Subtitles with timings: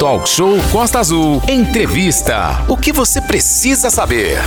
[0.00, 1.42] Talk Show Costa Azul.
[1.46, 2.64] Entrevista.
[2.70, 4.38] O que você precisa saber?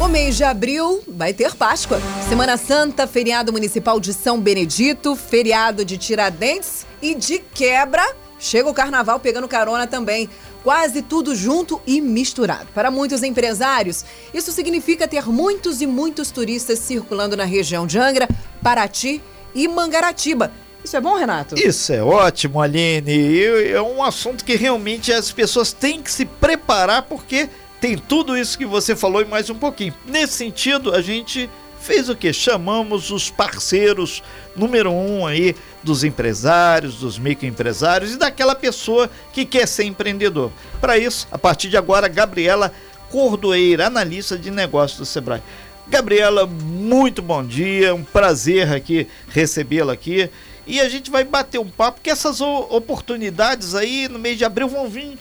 [0.00, 2.00] O mês de abril vai ter Páscoa.
[2.28, 8.14] Semana Santa, feriado municipal de São Benedito, feriado de Tiradentes e de quebra.
[8.38, 10.30] Chega o carnaval pegando carona também.
[10.62, 12.68] Quase tudo junto e misturado.
[12.72, 18.28] Para muitos empresários, isso significa ter muitos e muitos turistas circulando na região de Angra,
[18.62, 19.20] Paraty
[19.52, 20.52] e Mangaratiba
[20.86, 21.58] isso é bom, Renato?
[21.58, 23.42] Isso é ótimo, Aline.
[23.44, 27.48] É um assunto que realmente as pessoas têm que se preparar porque
[27.80, 29.92] tem tudo isso que você falou e mais um pouquinho.
[30.06, 32.32] Nesse sentido, a gente fez o que?
[32.32, 34.22] Chamamos os parceiros
[34.54, 40.52] número um aí dos empresários, dos microempresários e daquela pessoa que quer ser empreendedor.
[40.80, 42.72] Para isso, a partir de agora, Gabriela
[43.10, 45.42] Cordoeira, analista de negócios do Sebrae.
[45.88, 50.28] Gabriela, muito bom dia, um prazer aqui recebê-la aqui.
[50.66, 54.68] E a gente vai bater um papo, que essas oportunidades aí no mês de abril
[54.68, 55.16] vão vir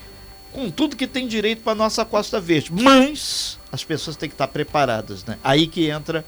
[0.51, 2.71] com tudo que tem direito para nossa Costa Verde.
[2.73, 5.37] Mas as pessoas têm que estar preparadas, né?
[5.43, 6.25] Aí que entra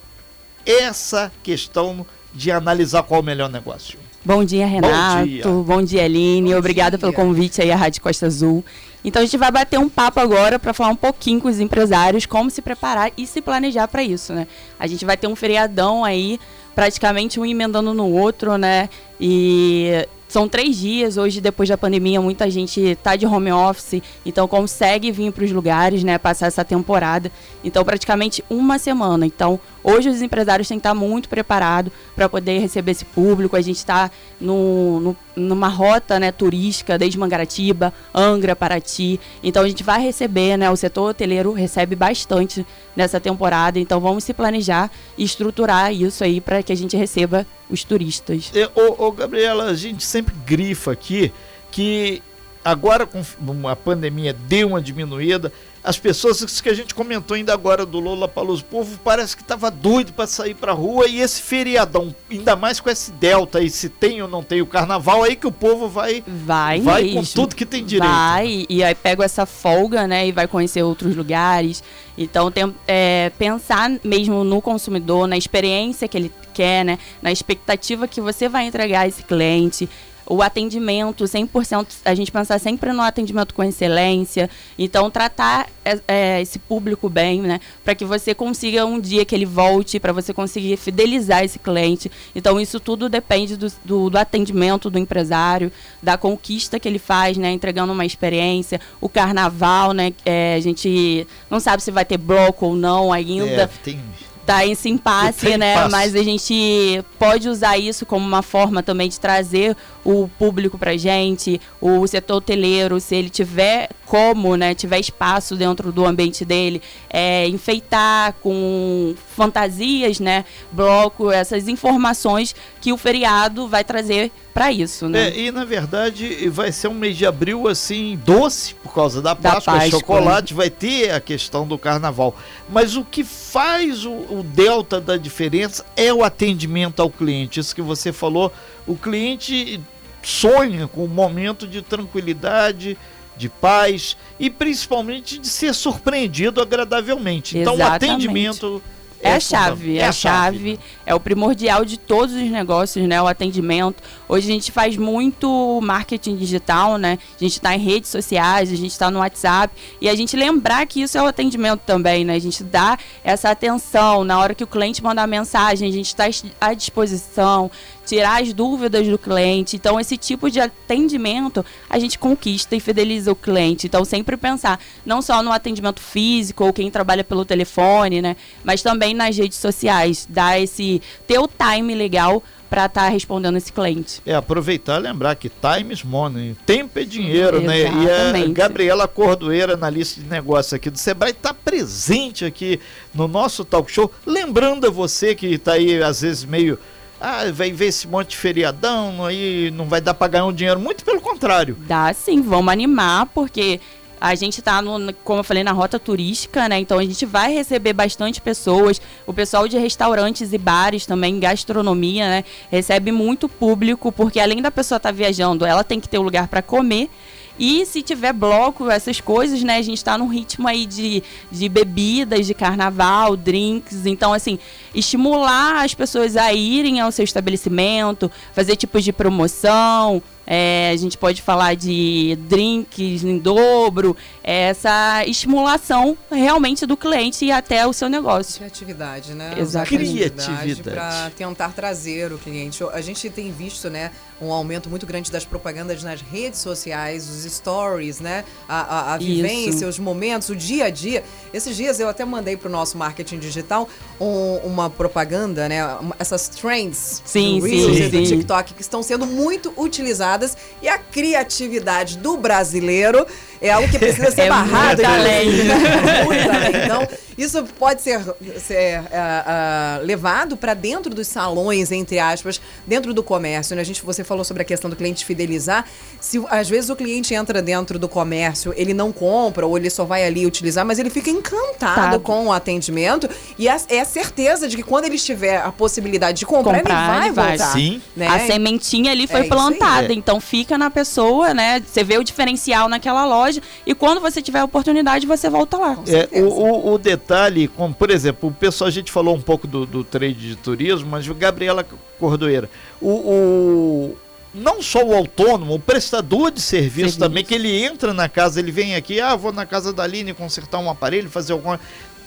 [0.66, 3.98] essa questão de analisar qual é o melhor negócio.
[4.23, 5.20] Bom dia, Renato.
[5.20, 6.52] Bom dia, Bom dia Aline.
[6.52, 7.00] Bom Obrigada dia.
[7.00, 8.64] pelo convite aí à Rádio Costa Azul.
[9.04, 12.26] Então a gente vai bater um papo agora para falar um pouquinho com os empresários
[12.26, 14.45] como se preparar e se planejar para isso, né?
[14.78, 16.38] A gente vai ter um feriadão aí
[16.78, 18.88] praticamente um emendando no outro, né?
[19.20, 21.17] E são três dias.
[21.17, 25.52] Hoje, depois da pandemia, muita gente está de home office, então consegue vir para os
[25.52, 26.17] lugares, né?
[26.17, 27.31] Passar essa temporada.
[27.64, 29.25] Então, praticamente uma semana.
[29.25, 33.55] Então, hoje os empresários têm que estar muito preparados para poder receber esse público.
[33.55, 39.20] A gente está numa rota né, turística desde Mangaratiba, Angra, Paraty.
[39.42, 40.70] Então, a gente vai receber, né?
[40.70, 43.80] O setor hoteleiro recebe bastante nessa temporada.
[43.80, 48.52] Então, vamos se planejar e estruturar isso aí para que a gente receba os turistas.
[48.75, 51.32] Ô, ô, Gabriela, a gente sempre grifa aqui
[51.72, 52.22] que
[52.64, 53.23] agora com
[53.68, 55.52] a pandemia deu uma diminuída,
[55.82, 59.38] as pessoas isso que a gente comentou ainda agora do Lola Paluso, o povo parece
[59.38, 63.60] que estava doido para sair para rua e esse feriadão, ainda mais com esse delta
[63.60, 67.14] aí, se tem ou não tem o carnaval, aí que o povo vai vai, vai
[67.14, 68.11] com tudo que tem direito.
[68.11, 71.82] Vai, e aí pega essa folga, né, e vai conhecer outros lugares.
[72.17, 78.08] Então tem é, pensar mesmo no consumidor, na experiência que ele quer, né, na expectativa
[78.08, 79.88] que você vai entregar esse cliente
[80.30, 86.42] o atendimento 100%, a gente pensar sempre no atendimento com excelência, então tratar é, é,
[86.42, 90.34] esse público bem, né, para que você consiga um dia que ele volte, para você
[90.34, 92.12] conseguir fidelizar esse cliente.
[92.36, 95.72] Então isso tudo depende do, do, do, atendimento do empresário,
[96.04, 101.26] da conquista que ele faz, né, entregando uma experiência, o carnaval, né, é, a gente
[101.50, 103.64] não sabe se vai ter bloco ou não ainda.
[103.64, 104.00] É, tem
[104.48, 105.90] tá esse impasse, né?
[105.90, 109.76] Mas a gente pode usar isso como uma forma também de trazer
[110.06, 115.92] o público pra gente, o setor hoteleiro, se ele tiver como, né, tiver espaço dentro
[115.92, 123.83] do ambiente dele, é, enfeitar com fantasias, né, bloco, essas informações que o feriado vai
[123.83, 125.30] trazer para isso, né?
[125.30, 129.36] É, e na verdade vai ser um mês de abril assim doce por causa da
[129.36, 130.00] Páscoa, da Páscoa.
[130.00, 132.36] chocolate, vai ter a questão do carnaval.
[132.68, 137.59] Mas o que faz o, o delta da diferença é o atendimento ao cliente.
[137.59, 138.51] Isso que você falou,
[138.88, 139.80] o cliente
[140.24, 142.98] sonha com um momento de tranquilidade,
[143.38, 147.57] de paz e principalmente de ser surpreendido agradavelmente.
[147.57, 147.77] Exatamente.
[147.80, 148.83] Então o atendimento
[149.22, 153.07] é, a chave, é, é a chave, chave, é o primordial de todos os negócios,
[153.07, 153.22] né?
[153.22, 154.04] O atendimento.
[154.28, 157.18] Hoje a gente faz muito marketing digital, né?
[157.36, 160.86] A gente está em redes sociais, a gente está no WhatsApp e a gente lembrar
[160.86, 162.36] que isso é o atendimento também, né?
[162.36, 166.07] A gente dá essa atenção na hora que o cliente manda a mensagem, a gente
[166.07, 166.25] está
[166.60, 167.72] à disposição,
[168.07, 169.75] tirar as dúvidas do cliente.
[169.75, 173.88] Então, esse tipo de atendimento a gente conquista e fideliza o cliente.
[173.88, 178.36] Então, sempre pensar não só no atendimento físico ou quem trabalha pelo telefone, né?
[178.63, 183.57] Mas também nas redes sociais, dar esse ter o time legal para estar tá respondendo
[183.57, 184.22] esse cliente.
[184.25, 187.80] É, aproveitar e lembrar que time is money, tempo é dinheiro, né?
[187.80, 192.80] E a Gabriela Cordoeira, na lista de negócios aqui do Sebrae, está presente aqui
[193.14, 194.12] no nosso talk show.
[194.26, 196.78] Lembrando a você que está aí, às vezes, meio
[197.19, 200.80] ah, vai ver esse monte de feriadão, aí não vai dar para ganhar um dinheiro.
[200.80, 201.75] Muito pelo contrário.
[201.80, 203.80] Dá sim, vamos animar, porque
[204.19, 204.81] a gente está,
[205.24, 206.80] como eu falei, na rota turística, né?
[206.80, 209.02] Então a gente vai receber bastante pessoas.
[209.25, 212.44] O pessoal de restaurantes e bares também, gastronomia, né?
[212.72, 216.24] Recebe muito público, porque além da pessoa estar tá viajando, ela tem que ter um
[216.24, 217.10] lugar para comer
[217.59, 219.77] e se tiver bloco, essas coisas, né?
[219.77, 224.06] A gente está num ritmo aí de, de bebidas, de carnaval, drinks.
[224.06, 224.59] Então, assim,
[224.94, 231.18] estimular as pessoas a irem ao seu estabelecimento, fazer tipos de promoção, É, a gente
[231.18, 237.92] pode falar de drinks em dobro, é essa estimulação realmente do cliente e até o
[237.92, 238.56] seu negócio.
[238.60, 239.56] Criatividade, né?
[239.58, 240.14] Exatamente.
[240.30, 240.82] Criatividade.
[240.84, 242.82] Para tentar trazer o cliente.
[242.94, 244.12] A gente tem visto, né,
[244.42, 248.46] um aumento muito grande das propagandas nas redes sociais, os stories, né?
[248.70, 249.88] A, a, a vivência, Isso.
[249.88, 251.24] os momentos, o dia a dia.
[251.54, 253.90] Esses dias eu até mandei para o nosso marketing digital
[254.22, 255.78] um- uma propaganda, né?
[256.20, 258.24] Essas trends Sim, do Reels sim, e do sim.
[258.38, 260.37] TikTok que estão sendo muito utilizadas
[260.81, 263.25] e a criatividade do brasileiro
[263.62, 265.01] é algo que precisa ser É barrado.
[265.01, 265.48] muito além.
[266.25, 266.83] Muito além.
[266.86, 267.07] Então,
[267.38, 268.19] isso pode ser,
[268.59, 273.75] ser ah, ah, levado para dentro dos salões, entre aspas, dentro do comércio.
[273.75, 273.81] Né?
[273.81, 275.86] A gente, você falou sobre a questão do cliente fidelizar.
[276.19, 280.04] Se às vezes o cliente entra dentro do comércio, ele não compra ou ele só
[280.06, 282.19] vai ali utilizar, mas ele fica encantado Tá.
[282.19, 286.39] com o atendimento e é, é a certeza de que quando ele tiver a possibilidade
[286.39, 287.57] de comprar, Comprar, ele vai vai.
[287.57, 287.74] voltar.
[287.74, 288.01] Sim.
[288.15, 288.27] Né?
[288.27, 290.12] A sementinha ali É foi isso plantada.
[290.12, 290.15] É.
[290.15, 291.81] então fica na pessoa, né?
[291.86, 293.47] Você vê o diferencial naquela loja
[293.86, 295.98] e quando você tiver a oportunidade, você volta lá.
[296.08, 299.68] É, o, o- o detalhe, como por exemplo, o pessoal, a gente falou um pouco
[299.68, 301.86] do, do trade de turismo, mas o Gabriela
[302.20, 302.70] Cordoeira,
[303.02, 304.18] o, o-
[304.54, 307.20] não só o autônomo, o prestador de serviço, Serviço.
[307.20, 310.34] também, que ele entra na casa, ele vem aqui, ah, vou na casa da Aline
[310.34, 311.80] consertar um aparelho, fazer alguma.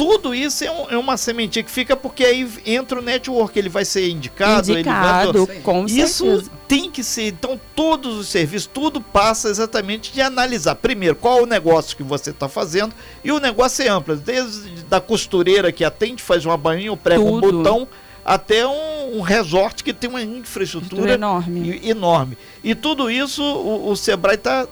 [0.02, 3.68] Tudo isso é, um- é uma sementinha que fica porque aí entra o network, ele
[3.68, 5.24] vai ser indicado, ele vai.
[5.26, 6.50] Indicado, com Isso certeza.
[6.66, 7.28] tem que ser.
[7.28, 10.74] Então, todos os serviços, tudo passa exatamente de analisar.
[10.76, 12.94] Primeiro, qual o negócio que você está fazendo.
[13.22, 14.16] E o negócio é amplo.
[14.16, 17.58] Desde da costureira que atende, faz uma bainha, ou prega um Tudo.
[17.58, 17.86] botão,
[18.24, 21.78] até um, um resort que tem uma infraestrutura Estrutura enorme.
[21.82, 22.38] e- enorme.
[22.64, 24.66] E tudo isso o, o Sebrae está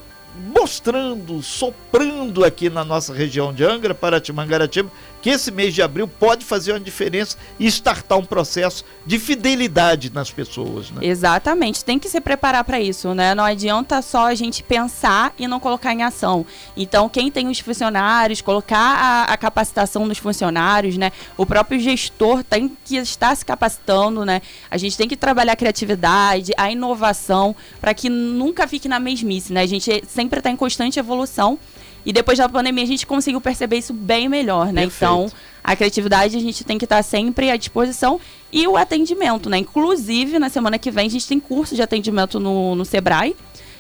[0.55, 6.09] mostrando, soprando aqui na nossa região de Angra, Paraty, Mangaratiba, que esse mês de abril
[6.09, 11.05] pode fazer uma diferença e startar um processo de fidelidade nas pessoas, né?
[11.05, 13.35] Exatamente, tem que se preparar para isso, né?
[13.35, 16.47] Não adianta só a gente pensar e não colocar em ação.
[16.76, 21.12] Então, quem tem os funcionários, colocar a, a capacitação dos funcionários, né?
[21.37, 24.43] O próprio gestor tem que estar se capacitando, né?
[24.70, 29.53] A gente tem que trabalhar a criatividade, a inovação, para que nunca fique na mesmice,
[29.53, 29.62] né?
[29.62, 31.59] A gente sempre está em constante evolução.
[32.08, 34.81] E depois da pandemia a gente conseguiu perceber isso bem melhor, né?
[34.81, 34.96] Perfeito.
[34.96, 35.31] Então,
[35.62, 38.19] a criatividade a gente tem que estar sempre à disposição
[38.50, 39.58] e o atendimento, né?
[39.58, 43.37] Inclusive, na semana que vem a gente tem curso de atendimento no, no Sebrae.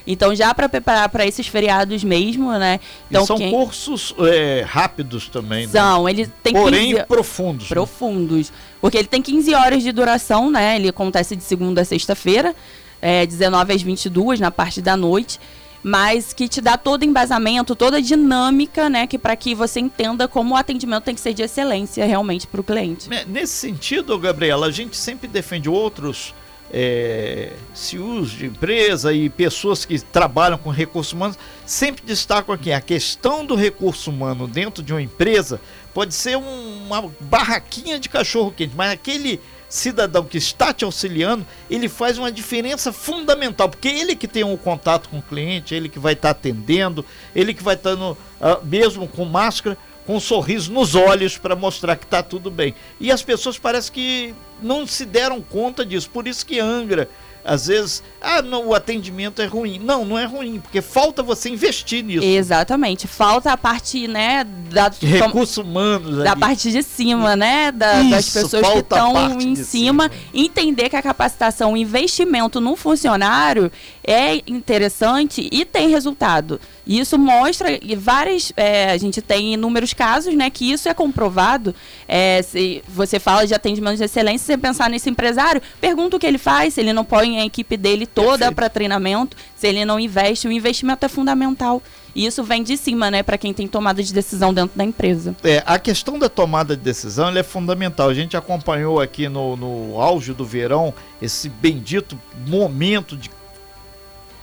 [0.06, 2.80] Então, já para preparar para esses feriados mesmo, né?
[3.08, 3.50] Então, e são quem...
[3.50, 5.72] cursos é, rápidos também, né?
[5.72, 7.62] São, ele tem porém 15 profundos.
[7.62, 7.68] né?
[7.70, 8.52] profundos.
[8.78, 10.76] Porque ele tem 15 horas de duração, né?
[10.76, 12.54] Ele acontece de segunda a sexta-feira,
[13.00, 15.40] é, 19 às 22 na parte da noite.
[15.82, 19.06] Mas que te dá todo o embasamento, toda a dinâmica, né?
[19.06, 22.60] Que para que você entenda como o atendimento tem que ser de excelência realmente para
[22.60, 23.08] o cliente.
[23.08, 26.34] Né, Nesse sentido, Gabriela, a gente sempre defende outros
[26.70, 32.80] é, CEOs de empresa e pessoas que trabalham com recursos humanos, sempre destacam aqui a
[32.80, 35.60] questão do recurso humano dentro de uma empresa
[35.94, 41.46] pode ser um- uma barraquinha de cachorro quente, mas aquele cidadão que está te auxiliando,
[41.70, 45.88] ele faz uma diferença fundamental, porque ele que tem um contato com o cliente, ele
[45.88, 47.04] que vai estar atendendo,
[47.34, 49.76] ele que vai estar no, ah, mesmo com máscara,
[50.06, 52.74] com um sorriso nos olhos para mostrar que está tudo bem.
[52.98, 57.10] E as pessoas parecem que não se deram conta disso, por isso que Angra,
[57.48, 59.78] às vezes, ah, não, o atendimento é ruim.
[59.82, 62.24] Não, não é ruim, porque falta você investir nisso.
[62.24, 63.06] Exatamente.
[63.06, 66.40] Falta a parte, né, da, recursos humanos da ali.
[66.40, 67.72] parte de cima, né?
[67.72, 69.64] da- das Isso, pessoas que estão em cima,
[70.04, 70.10] cima.
[70.34, 73.70] entender que a capacitação, o investimento num funcionário
[74.06, 76.60] é interessante e tem resultado.
[76.86, 78.50] E isso mostra e várias.
[78.56, 80.48] é, a gente tem inúmeros casos, né?
[80.48, 81.74] Que isso é comprovado.
[82.06, 86.26] É, se você fala de atendimento de excelência, você pensar nesse empresário, pergunta o que
[86.26, 89.98] ele faz, se ele não põe a equipe dele toda para treinamento, se ele não
[89.98, 91.82] investe, o investimento é fundamental.
[92.14, 95.36] E isso vem de cima, né, para quem tem tomada de decisão dentro da empresa.
[95.44, 98.08] É, a questão da tomada de decisão é fundamental.
[98.08, 100.92] A gente acompanhou aqui no, no auge do verão
[101.22, 103.30] esse bendito momento de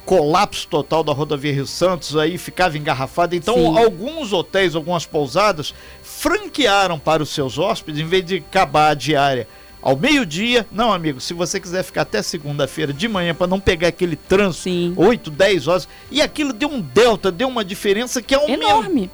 [0.06, 3.36] colapso total da rodovia Rio Santos, aí ficava engarrafada.
[3.36, 3.78] Então, Sim.
[3.78, 5.74] alguns hotéis, algumas pousadas
[6.04, 9.48] franquearam para os seus hóspedes, em vez de acabar a diária
[9.86, 10.66] ao meio-dia.
[10.72, 14.64] Não, amigo, se você quiser ficar até segunda-feira de manhã para não pegar aquele trânsito,
[14.64, 14.94] Sim.
[14.98, 15.88] 8, 10 horas.
[16.10, 19.10] E aquilo deu um delta, deu uma diferença que aumentou Enorme.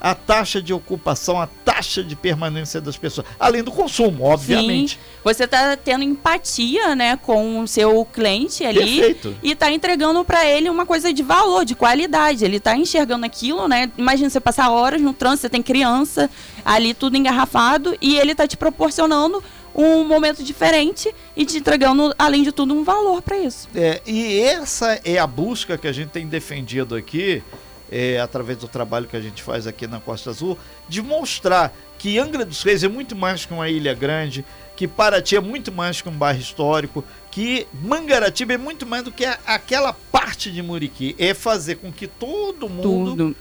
[0.00, 3.26] a taxa de ocupação, a taxa de permanência das pessoas.
[3.38, 4.94] Além do consumo, obviamente.
[4.94, 9.36] Sim, você tá tendo empatia, né, com o seu cliente ali Perfeito.
[9.42, 12.46] e tá entregando para ele uma coisa de valor, de qualidade.
[12.46, 13.92] Ele tá enxergando aquilo, né?
[13.98, 16.30] Imagina você passar horas no trânsito, você tem criança
[16.64, 19.42] ali tudo engarrafado e ele tá te proporcionando
[19.74, 23.68] um momento diferente e te entregando, além de tudo, um valor para isso.
[23.74, 27.42] É, e essa é a busca que a gente tem defendido aqui,
[27.90, 32.18] é, através do trabalho que a gente faz aqui na Costa Azul, de mostrar que
[32.18, 36.00] Angra dos Reis é muito mais que uma ilha grande, que Paraty é muito mais
[36.00, 40.62] que um bairro histórico, que Mangaratiba é muito mais do que a, aquela parte de
[40.62, 41.14] Muriqui.
[41.18, 43.36] É fazer com que todo mundo Tudo.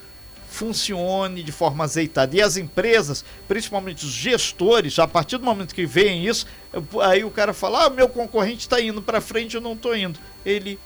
[0.52, 2.36] Funcione de forma azeitada.
[2.36, 6.46] E as empresas, principalmente os gestores, a partir do momento que veem isso,
[7.02, 10.20] aí o cara fala: ah, meu concorrente está indo para frente, eu não estou indo.
[10.46, 10.78] Ele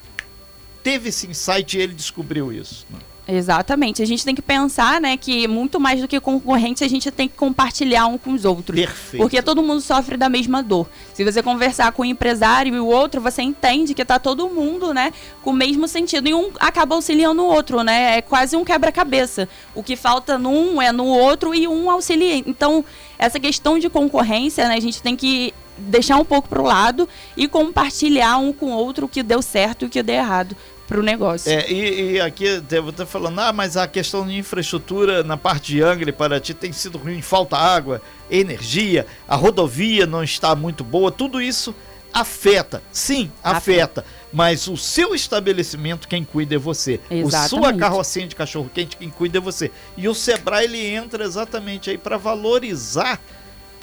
[0.85, 2.85] teve esse insight e ele descobriu isso.
[2.91, 2.99] Né?
[3.27, 4.03] Exatamente.
[4.03, 7.27] A gente tem que pensar, né, que muito mais do que concorrente, a gente tem
[7.27, 8.79] que compartilhar um com os outros.
[8.79, 9.19] Perfeito.
[9.19, 10.87] Porque todo mundo sofre da mesma dor.
[11.11, 14.47] Se você conversar com o um empresário e o outro, você entende que tá todo
[14.47, 15.11] mundo, né,
[15.41, 16.29] com o mesmo sentido.
[16.29, 18.19] E um acaba auxiliando o outro, né?
[18.19, 19.49] É quase um quebra-cabeça.
[19.73, 22.35] O que falta num é no outro e um auxilia.
[22.45, 22.85] Então,
[23.17, 27.09] essa questão de concorrência, né, a gente tem que deixar um pouco para o lado
[27.35, 30.55] e compartilhar um com o outro o que deu certo e o que deu errado
[30.87, 31.51] para o negócio.
[31.51, 35.73] É, e, e aqui devo estar falando, ah, mas a questão de infraestrutura na parte
[35.73, 40.83] de Angra e Paraty tem sido ruim, falta água, energia, a rodovia não está muito
[40.83, 41.73] boa, tudo isso
[42.13, 43.57] afeta, sim, afeta.
[43.57, 44.05] afeta.
[44.31, 46.99] Mas o seu estabelecimento, quem cuida é você.
[47.09, 47.45] Exatamente.
[47.45, 49.71] O sua carrocinha de cachorro quente, quem cuida é você.
[49.95, 53.19] E o Sebrae ele entra exatamente aí para valorizar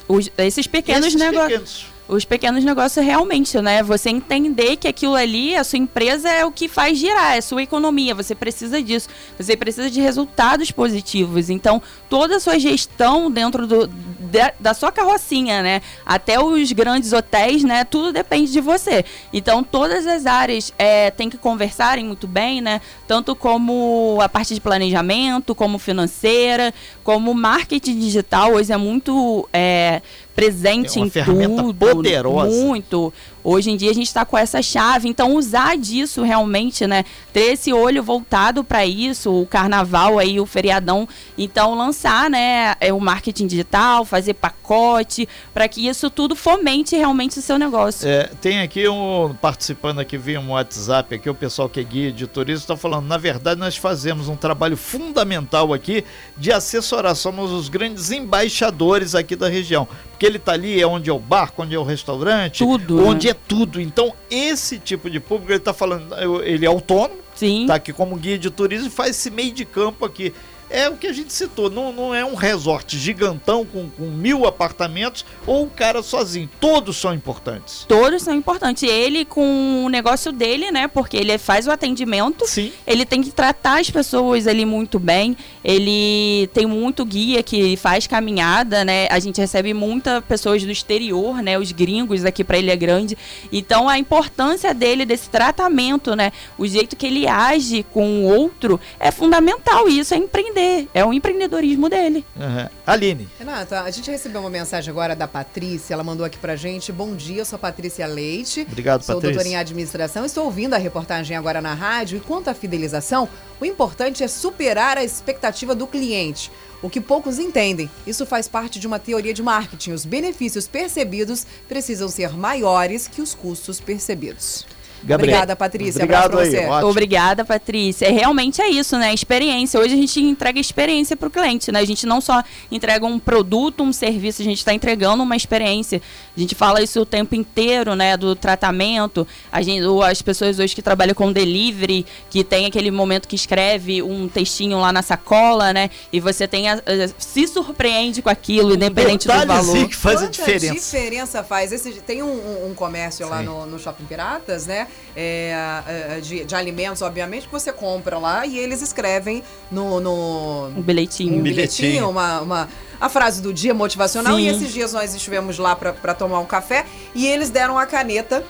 [0.06, 3.82] Os, esses pequenos negócios os pequenos negócios realmente, né?
[3.82, 7.42] Você entender que aquilo ali, a sua empresa é o que faz girar, é a
[7.42, 9.08] sua economia, você precisa disso.
[9.38, 11.48] Você precisa de resultados positivos.
[11.48, 13.90] Então, toda a sua gestão dentro do,
[14.32, 15.82] de, da sua carrocinha, né?
[16.06, 17.84] Até os grandes hotéis, né?
[17.84, 19.04] Tudo depende de você.
[19.30, 22.80] Então, todas as áreas é, têm que conversarem muito bem, né?
[23.06, 26.72] Tanto como a parte de planejamento, como financeira,
[27.04, 28.54] como marketing digital.
[28.54, 30.00] Hoje é muito é,
[30.34, 31.74] presente é em tudo.
[31.74, 32.64] Poderosa.
[32.64, 33.12] Muito.
[33.44, 37.04] Hoje em dia a gente está com essa chave, então usar disso realmente, né?
[37.32, 42.92] Ter esse olho voltado para isso, o carnaval aí, o feriadão, então lançar, né, é,
[42.92, 48.08] o marketing digital, fazer pacote, para que isso tudo fomente realmente o seu negócio.
[48.08, 52.12] É, tem aqui um participando aqui via um WhatsApp aqui, o pessoal que é guia
[52.12, 56.04] de turismo está falando, na verdade nós fazemos um trabalho fundamental aqui
[56.36, 59.88] de assessorar, somos os grandes embaixadores aqui da região,
[60.22, 63.26] porque ele está ali é onde é o barco, onde é o restaurante, tudo, onde
[63.26, 63.32] né?
[63.32, 63.80] é tudo.
[63.80, 66.14] Então, esse tipo de público, ele está falando,
[66.44, 67.66] ele é autônomo, Sim.
[67.66, 70.32] tá aqui como guia de turismo e faz esse meio de campo aqui
[70.72, 74.46] é o que a gente citou, não, não é um resort gigantão com, com mil
[74.46, 76.48] apartamentos ou o cara sozinho.
[76.58, 77.84] Todos são importantes.
[77.86, 78.82] Todos são importantes.
[78.82, 80.88] Ele com o negócio dele, né?
[80.88, 82.46] Porque ele faz o atendimento.
[82.46, 82.72] Sim.
[82.86, 85.36] Ele tem que tratar as pessoas ali muito bem.
[85.62, 89.06] Ele tem muito guia que faz caminhada, né?
[89.10, 91.58] A gente recebe muitas pessoas do exterior, né?
[91.58, 93.16] Os gringos aqui para Ilha Grande.
[93.52, 96.32] Então a importância dele, desse tratamento, né?
[96.56, 99.86] O jeito que ele age com o outro é fundamental.
[99.86, 100.88] E isso é empreender empreender.
[100.94, 102.24] É o empreendedorismo dele.
[102.36, 102.68] Uhum.
[102.86, 103.28] Aline.
[103.38, 105.94] Renata, a gente recebeu uma mensagem agora da Patrícia.
[105.94, 106.92] Ela mandou aqui pra gente.
[106.92, 108.62] Bom dia, eu sou Patrícia Leite.
[108.62, 109.34] Obrigado, sou Patrícia.
[109.34, 110.24] Sou doutora em administração.
[110.24, 112.18] Estou ouvindo a reportagem agora na rádio.
[112.18, 113.28] E quanto à fidelização,
[113.60, 116.50] o importante é superar a expectativa do cliente.
[116.82, 117.88] O que poucos entendem.
[118.06, 119.92] Isso faz parte de uma teoria de marketing.
[119.92, 124.66] Os benefícios percebidos precisam ser maiores que os custos percebidos.
[125.02, 125.34] Gabriel.
[125.36, 126.04] Obrigada, Patrícia.
[126.04, 126.66] Obrigado aí, você.
[126.84, 128.10] Obrigada, Patrícia.
[128.10, 129.12] Realmente é isso, né?
[129.12, 129.78] Experiência.
[129.78, 131.80] Hoje a gente entrega experiência para o cliente, né?
[131.80, 136.00] A gente não só entrega um produto, um serviço, a gente está entregando uma experiência.
[136.36, 138.16] A gente fala isso o tempo inteiro, né?
[138.16, 139.26] Do tratamento.
[139.50, 144.02] A gente, as pessoas hoje que trabalham com delivery, que tem aquele momento que escreve
[144.02, 145.90] um textinho lá na sacola, né?
[146.12, 146.80] E você tem a, a,
[147.18, 149.88] se surpreende com aquilo, independente do valor.
[149.88, 150.74] que faz Quanta a diferença.
[150.74, 151.72] diferença faz?
[151.72, 153.30] Esse, tem um, um comércio Sim.
[153.30, 154.86] lá no, no Shopping Piratas, né?
[155.14, 155.54] É,
[155.86, 160.00] é, de, de, alimentos, obviamente, que você compra lá e eles escrevem no.
[160.00, 161.38] no um bilhetinho.
[161.38, 162.68] Um bilhetinho, uma, uma,
[163.00, 164.36] a frase do dia motivacional.
[164.36, 164.42] Sim.
[164.42, 168.44] E esses dias nós estivemos lá para tomar um café e eles deram a caneta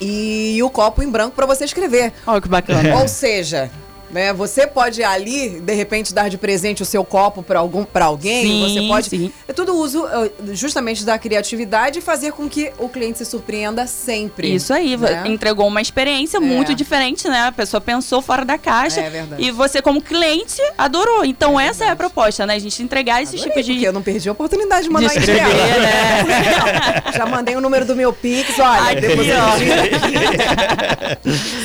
[0.00, 2.12] e o copo em branco para você escrever.
[2.26, 2.96] Olha que bacana.
[2.96, 3.70] Ou seja,
[4.12, 4.32] né?
[4.32, 8.44] Você pode ali, de repente, dar de presente o seu copo para algum para alguém.
[8.44, 9.08] Sim, você pode.
[9.08, 9.32] Sim.
[9.48, 13.86] É tudo uso eh, justamente da criatividade e fazer com que o cliente se surpreenda
[13.86, 14.54] sempre.
[14.54, 15.24] Isso aí, né?
[15.26, 16.40] entregou uma experiência é.
[16.40, 17.46] muito diferente, né?
[17.46, 19.00] A pessoa pensou fora da caixa.
[19.00, 19.42] É verdade.
[19.42, 21.24] E você, como cliente, adorou.
[21.24, 22.54] Então, é essa é a proposta, né?
[22.54, 23.72] A gente entregar esse Adorei, tipo de.
[23.72, 27.02] Porque eu não perdi a oportunidade de mandar de escrever, né?
[27.14, 29.28] Já mandei o número do meu Pix, olha, Aqui, depois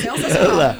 [0.01, 0.75] Sensacional.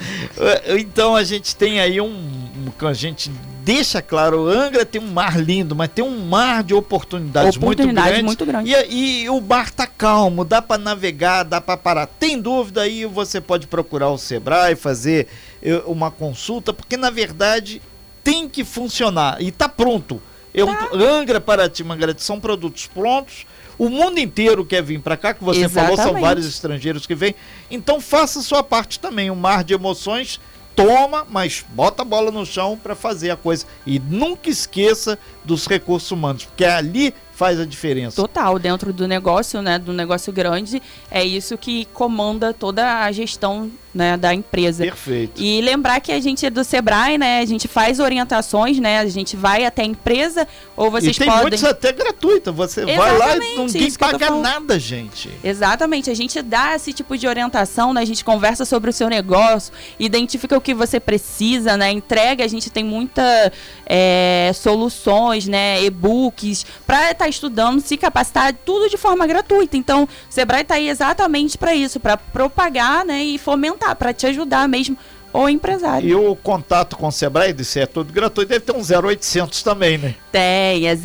[0.78, 3.32] Então a gente tem aí um, um a gente
[3.64, 8.22] deixa claro, o Angra tem um mar lindo, mas tem um mar de oportunidades Oportunidade
[8.22, 8.70] muito muito grande.
[8.70, 8.94] grande.
[8.94, 12.06] E, e o bar tá calmo, dá para navegar, dá para parar.
[12.06, 15.28] Tem dúvida aí, você pode procurar o Sebrae, fazer
[15.64, 17.82] eh, uma consulta, porque na verdade
[18.24, 20.22] tem que funcionar e tá pronto.
[20.54, 23.46] Eu, Angra, Paraty, Mangarete são produtos prontos.
[23.78, 26.22] O mundo inteiro quer vir para cá, que você falou, são Exatamente.
[26.22, 27.36] vários estrangeiros que vêm.
[27.70, 29.30] Então faça a sua parte também.
[29.30, 30.40] Um mar de emoções,
[30.76, 33.66] toma, mas bota a bola no chão para fazer a coisa.
[33.86, 38.16] E nunca esqueça dos recursos humanos, porque ali faz a diferença.
[38.16, 43.70] Total, dentro do negócio, né, do negócio grande, é isso que comanda toda a gestão,
[43.94, 44.84] né, da empresa.
[44.84, 45.42] Perfeito.
[45.42, 47.40] E lembrar que a gente é do Sebrae, né?
[47.40, 49.00] A gente faz orientações, né?
[49.00, 52.52] A gente vai até a empresa ou vocês e tem podem muitos até gratuita.
[52.52, 54.44] Você vai lá e Exatamente, ninguém isso que eu tô paga falando.
[54.44, 55.30] nada, gente.
[55.42, 58.02] Exatamente, a gente dá esse tipo de orientação, né?
[58.02, 61.90] A gente conversa sobre o seu negócio, identifica o que você precisa, né?
[61.90, 63.52] Entrega, a gente tem muita
[63.86, 65.82] é, soluções, né?
[65.84, 69.78] E-books para estar estudando, se capacitar, tudo de forma gratuita.
[69.78, 73.24] Então, o Sebrae está aí exatamente para isso, para propagar, né?
[73.24, 74.98] E fomentar, para te ajudar mesmo
[75.42, 76.08] o empresário.
[76.08, 79.98] E o contato com o Sebrae, disse, é tudo gratuito, deve ter um 0800 também,
[79.98, 80.16] né?
[80.32, 80.96] Tem, é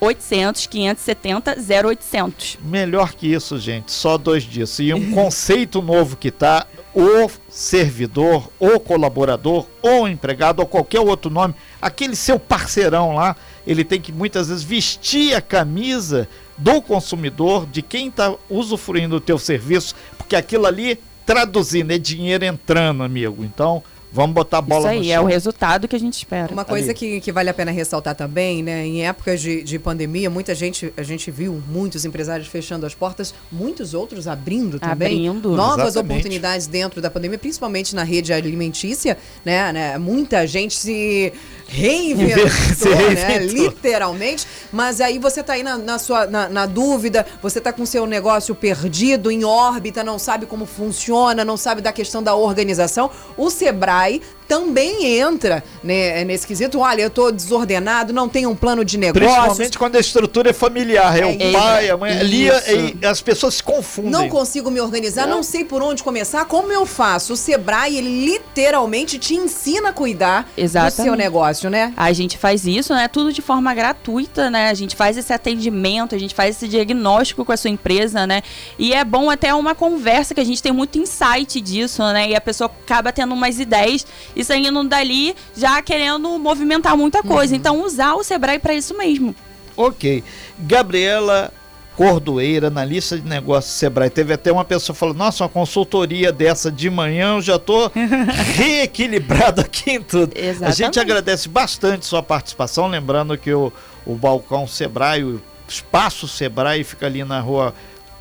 [0.00, 2.58] 0800 570 0800.
[2.62, 4.78] Melhor que isso, gente, só dois dias.
[4.78, 11.30] E um conceito novo que tá, o servidor, o colaborador, ou empregado, ou qualquer outro
[11.30, 13.36] nome, aquele seu parceirão lá,
[13.66, 19.20] ele tem que muitas vezes vestir a camisa do consumidor, de quem está usufruindo do
[19.20, 23.44] teu serviço, porque aquilo ali, traduzindo, é dinheiro entrando, amigo.
[23.44, 23.82] Então,
[24.14, 25.16] vamos botar a bola Isso no aí, chão.
[25.16, 26.52] é o resultado que a gente espera.
[26.52, 28.86] Uma coisa que, que vale a pena ressaltar também, né?
[28.86, 33.34] Em épocas de, de pandemia, muita gente, a gente viu muitos empresários fechando as portas,
[33.50, 35.28] muitos outros abrindo também.
[35.28, 35.56] Abrindo.
[35.56, 36.18] Novas Exatamente.
[36.18, 39.72] oportunidades dentro da pandemia, principalmente na rede alimentícia, né?
[39.72, 39.98] né?
[39.98, 41.32] Muita gente se
[41.66, 42.44] reinventou,
[43.14, 43.38] né?
[43.38, 44.46] Literalmente.
[44.72, 48.06] Mas aí você tá aí na, na sua, na, na dúvida, você tá com seu
[48.06, 53.10] negócio perdido, em órbita, não sabe como funciona, não sabe da questão da organização.
[53.36, 56.80] O Sebrae também entra né, nesse quesito.
[56.80, 59.32] Olha, eu tô desordenado, não tenho um plano de negócios.
[59.32, 61.52] Principalmente quando a estrutura é familiar, é, É o isso.
[61.52, 62.18] pai, a mãe.
[62.18, 62.96] Ali Isso.
[63.02, 64.10] é- as pessoas se confundem.
[64.10, 66.44] Não consigo me organizar, não sei por onde começar.
[66.44, 67.32] Como eu faço?
[67.32, 70.94] O Sebrae, ele literalmente te ensina a cuidar do Exatamente.
[71.02, 71.92] seu negócio, né?
[71.96, 73.08] A gente faz isso, né?
[73.08, 74.68] Tudo de forma gratuita, né?
[74.70, 78.42] A gente faz esse atendimento, a gente faz esse diagnóstico com a sua empresa, né?
[78.78, 82.30] E é bom até uma conversa que a gente tem muito insight disso, né?
[82.30, 87.54] E a pessoa acaba tendo umas ideias e saindo dali já querendo movimentar muita coisa.
[87.54, 89.34] Então usar o Sebrae para isso mesmo.
[89.76, 90.22] Ok.
[90.58, 91.52] Gabriela
[91.96, 94.10] Cordoeira, analista de negócios Sebrae.
[94.10, 97.90] Teve até uma pessoa falando: Nossa, uma consultoria dessa de manhã, eu já tô
[98.56, 100.32] reequilibrado aqui em tudo.
[100.36, 101.00] A gente Exatamente.
[101.00, 102.88] agradece bastante sua participação.
[102.88, 103.72] Lembrando que o,
[104.04, 107.72] o balcão Sebrae, o espaço Sebrae, fica ali na rua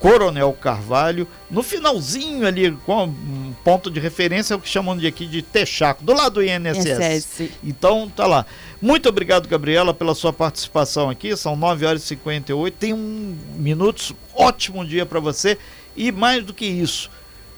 [0.04, 5.08] Coronel Carvalho, no finalzinho ali, com um ponto de referência, é o que chamam de
[5.08, 6.86] aqui de Texaco, do lado do INSS.
[6.86, 7.52] INSS.
[7.64, 8.46] Então, tá lá.
[8.82, 11.38] Muito obrigado, Gabriela, pela sua participação aqui.
[11.38, 12.76] São 9 horas e 58.
[12.78, 14.12] Tem um minutos.
[14.36, 15.58] Ótimo dia para você.
[15.96, 17.10] E mais do que isso,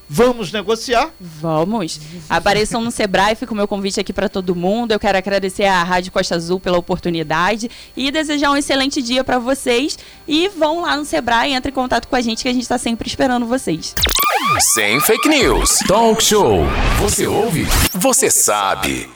[0.09, 1.09] vamos negociar.
[1.19, 1.99] Vamos.
[2.29, 4.91] Apareçam no Sebrae, fica o meu convite aqui para todo mundo.
[4.91, 9.39] Eu quero agradecer à Rádio Costa Azul pela oportunidade e desejar um excelente dia para
[9.39, 9.97] vocês.
[10.27, 12.77] E vão lá no Sebrae, entre em contato com a gente que a gente está
[12.77, 13.95] sempre esperando vocês.
[14.73, 15.79] Sem fake news.
[15.87, 16.59] Talk show.
[16.99, 17.65] Você ouve?
[17.93, 19.09] Você sabe.